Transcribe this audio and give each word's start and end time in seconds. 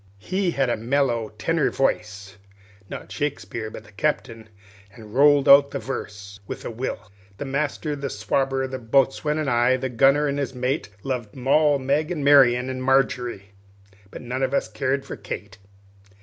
He 0.17 0.49
had 0.49 0.67
a 0.67 0.77
mellow 0.77 1.29
tenor 1.37 1.69
voice 1.69 2.37
(not 2.89 3.11
Shakespeare, 3.11 3.69
but 3.69 3.83
the 3.83 3.91
Captain), 3.91 4.49
and 4.91 5.13
rolled 5.13 5.47
out 5.47 5.69
the 5.69 5.77
verse 5.77 6.39
with 6.47 6.65
a 6.65 6.71
will: 6.71 7.11
"The 7.37 7.45
master, 7.45 7.95
the 7.95 8.09
swabber, 8.09 8.65
the 8.65 8.79
boatswain, 8.79 9.37
and 9.37 9.47
I, 9.47 9.77
The 9.77 9.89
gunner, 9.89 10.25
and 10.27 10.39
his 10.39 10.55
mate, 10.55 10.89
Lov'd 11.03 11.35
Mall, 11.35 11.77
Meg, 11.77 12.09
and 12.11 12.25
Marian, 12.25 12.67
and 12.67 12.83
Margery, 12.83 13.51
But 14.09 14.23
none 14.23 14.41
of 14.41 14.55
us 14.55 14.67
car'd 14.67 15.05
for 15.05 15.15
Kate." 15.17 15.59